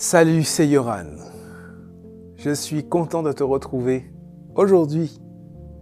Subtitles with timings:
[0.00, 1.16] Salut, c'est Yoran.
[2.36, 4.08] Je suis content de te retrouver
[4.54, 5.20] aujourd'hui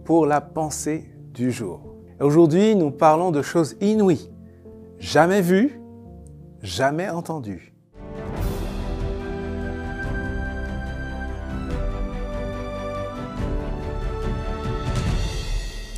[0.05, 1.93] pour la pensée du jour.
[2.19, 4.31] Aujourd'hui, nous parlons de choses inouïes,
[4.97, 5.79] jamais vues,
[6.63, 7.75] jamais entendues.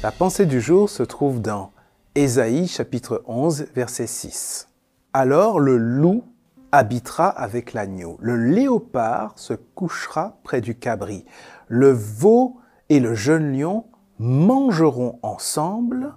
[0.04, 1.71] La pensée du jour se trouve dans
[2.15, 4.67] Ésaïe chapitre 11 verset 6.
[5.13, 6.25] Alors le loup
[6.71, 8.17] habitera avec l'agneau.
[8.20, 11.25] Le léopard se couchera près du cabri.
[11.68, 12.57] Le veau
[12.89, 13.86] et le jeune lion
[14.18, 16.14] mangeront ensemble.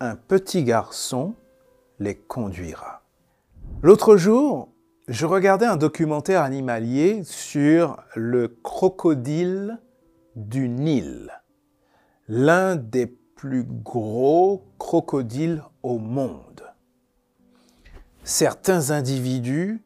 [0.00, 1.34] Un petit garçon
[1.98, 3.02] les conduira.
[3.82, 4.68] L'autre jour,
[5.08, 9.78] je regardais un documentaire animalier sur le crocodile
[10.36, 11.32] du Nil,
[12.28, 16.62] l'un des plus gros crocodiles au monde
[18.28, 19.82] certains individus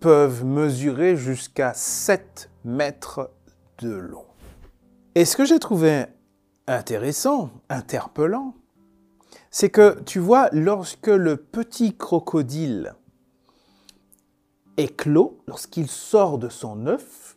[0.00, 3.30] peuvent mesurer jusqu'à 7 mètres
[3.80, 4.24] de long.
[5.14, 6.06] Et ce que j'ai trouvé
[6.66, 8.54] intéressant, interpellant,
[9.50, 12.94] c'est que tu vois, lorsque le petit crocodile
[14.78, 17.36] éclot, lorsqu'il sort de son œuf,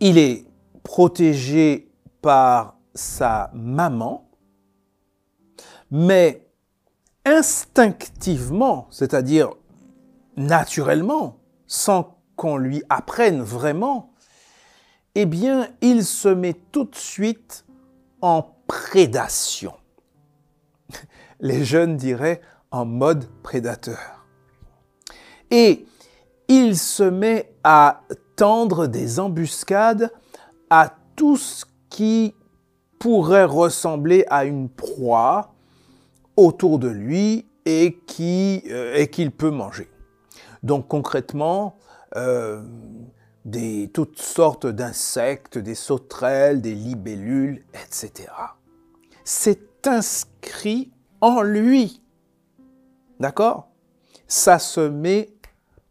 [0.00, 0.44] il est
[0.82, 4.28] protégé par sa maman,
[5.90, 6.46] mais
[7.24, 9.54] instinctivement, c'est-à-dire
[10.36, 14.12] naturellement, sans qu'on lui apprenne vraiment,
[15.14, 17.64] eh bien, il se met tout de suite
[18.20, 19.74] en prédation.
[21.40, 24.24] Les jeunes diraient en mode prédateur.
[25.50, 25.86] Et
[26.48, 28.02] il se met à
[28.36, 30.10] tendre des embuscades
[30.70, 32.34] à tout ce qui
[32.98, 35.52] pourrait ressembler à une proie
[36.36, 39.91] autour de lui et euh, qu'il peut manger.
[40.62, 41.76] Donc concrètement,
[42.16, 42.62] euh,
[43.92, 48.32] toutes sortes d'insectes, des sauterelles, des libellules, etc.
[49.24, 52.02] C'est inscrit en lui.
[53.18, 53.68] D'accord?
[54.28, 55.34] Ça se met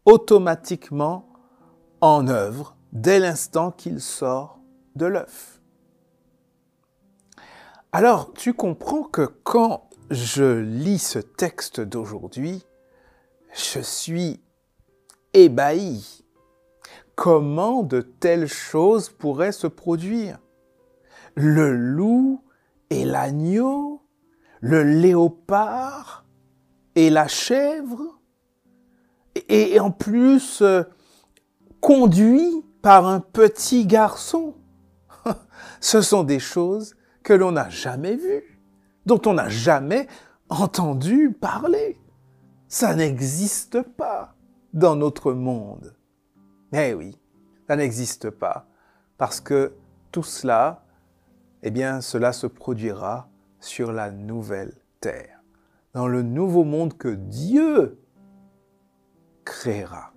[0.04, 1.28] automatiquement
[2.00, 4.58] en œuvre dès l'instant qu'il sort
[4.96, 5.60] de l'œuf.
[7.92, 12.64] Alors, tu comprends que quand je lis ce texte d'aujourd'hui,
[13.54, 14.40] je suis
[15.34, 16.24] ébahi.
[17.14, 20.38] Comment de telles choses pourraient se produire?
[21.34, 22.42] Le loup
[22.90, 24.02] et l'agneau,
[24.60, 26.24] le léopard
[26.94, 28.20] et la chèvre,
[29.48, 30.82] et, en plus euh,
[31.80, 34.54] conduit par un petit garçon.
[35.80, 38.60] Ce sont des choses que l'on n'a jamais vues,
[39.06, 40.06] dont on n'a jamais
[40.48, 41.98] entendu parler.
[42.68, 44.34] Ça n'existe pas
[44.72, 45.94] dans notre monde.
[46.72, 47.18] Eh oui,
[47.68, 48.66] ça n'existe pas,
[49.18, 49.74] parce que
[50.10, 50.84] tout cela,
[51.62, 53.28] eh bien, cela se produira
[53.60, 55.40] sur la nouvelle terre,
[55.94, 58.00] dans le nouveau monde que Dieu
[59.44, 60.12] créera.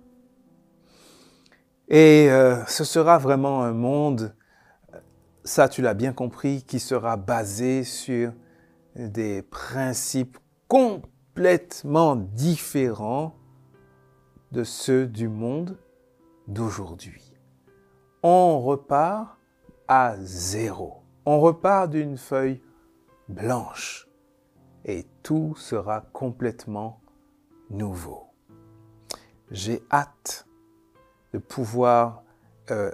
[1.88, 4.34] Et euh, ce sera vraiment un monde,
[5.44, 8.32] ça tu l'as bien compris, qui sera basé sur
[8.96, 10.38] des principes
[10.68, 13.36] complètement différents
[14.52, 15.78] de ceux du monde
[16.46, 17.34] d'aujourd'hui.
[18.22, 19.38] On repart
[19.88, 21.02] à zéro.
[21.24, 22.62] On repart d'une feuille
[23.28, 24.08] blanche
[24.84, 27.00] et tout sera complètement
[27.70, 28.26] nouveau.
[29.50, 30.46] J'ai hâte
[31.32, 32.22] de pouvoir
[32.70, 32.92] euh,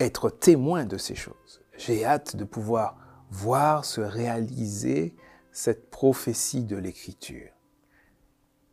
[0.00, 1.62] être témoin de ces choses.
[1.76, 2.96] J'ai hâte de pouvoir
[3.30, 5.14] voir se réaliser
[5.52, 7.50] cette prophétie de l'Écriture.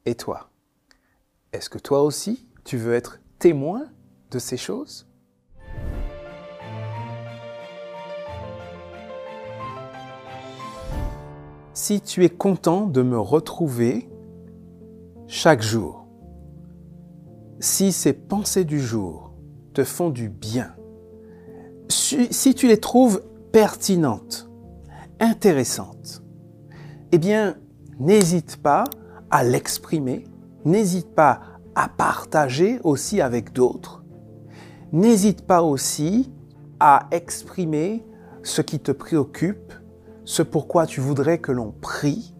[0.05, 0.49] Et toi?
[1.51, 3.85] Est-ce que toi aussi, tu veux être témoin
[4.31, 5.07] de ces choses?
[11.73, 14.09] Si tu es content de me retrouver
[15.27, 16.07] chaque jour,
[17.59, 19.33] si ces pensées du jour
[19.73, 20.75] te font du bien,
[21.89, 24.49] si tu les trouves pertinentes,
[25.19, 26.21] intéressantes,
[27.11, 27.57] eh bien,
[27.99, 28.83] n'hésite pas
[29.31, 30.25] à l'exprimer
[30.65, 31.41] N'hésite pas
[31.75, 34.03] à partager aussi avec d'autres.
[34.91, 36.31] N'hésite pas aussi
[36.79, 38.05] à exprimer
[38.43, 39.73] ce qui te préoccupe,
[40.25, 42.33] ce pourquoi tu voudrais que l'on prie,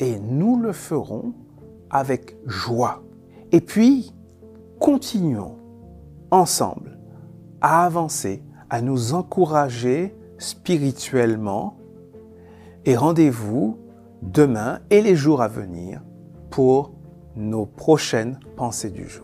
[0.00, 1.34] et nous le ferons
[1.90, 3.02] avec joie.
[3.52, 4.12] Et puis,
[4.80, 5.56] continuons
[6.30, 6.98] ensemble
[7.60, 11.76] à avancer, à nous encourager spirituellement,
[12.84, 13.78] et rendez-vous
[14.22, 16.02] demain et les jours à venir
[16.50, 16.93] pour
[17.36, 19.23] nos prochaines pensées du jour.